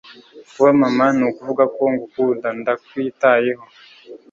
kuba 0.51 0.69
mama 0.81 1.05
nukuvuga 1.17 1.63
ko 1.75 1.83
ngukunda, 1.93 2.47
ndakwitayeho 2.59 3.63